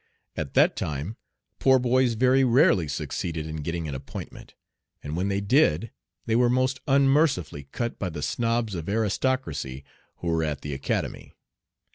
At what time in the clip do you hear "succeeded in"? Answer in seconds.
2.87-3.57